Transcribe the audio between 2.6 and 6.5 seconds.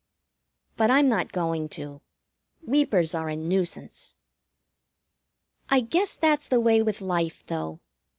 Weepers are a nuisance. I guess that's